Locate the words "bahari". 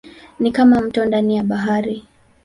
1.43-2.05